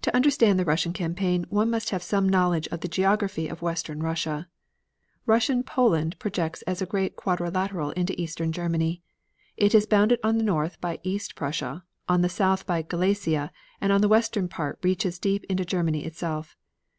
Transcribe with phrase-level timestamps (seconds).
[0.00, 4.02] To understand the Russian campaign one must have some knowledge of the geography of western
[4.02, 4.48] Russia.
[5.26, 9.02] Russian Poland projects as a great quadrilateral into eastern Germany.
[9.58, 14.02] It is bounded on the north by East Prussia, on the south by Galicia, and
[14.02, 16.56] the western part reaches deep into Germany itself.